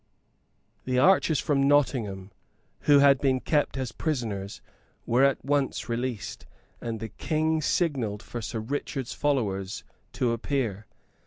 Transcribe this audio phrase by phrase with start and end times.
[0.85, 2.31] The archers from Nottingham
[2.89, 4.59] who had been held as prisoners
[5.05, 6.47] were at once released,
[6.81, 9.83] and the King signalled for Sir Richard's followers
[10.13, 10.87] to appear.